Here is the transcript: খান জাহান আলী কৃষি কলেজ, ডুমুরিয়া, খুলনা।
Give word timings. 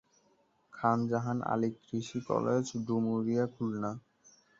খান 0.73 0.97
জাহান 1.09 1.39
আলী 1.47 1.69
কৃষি 1.81 2.19
কলেজ, 2.29 2.65
ডুমুরিয়া, 2.85 3.45
খুলনা। 3.53 3.91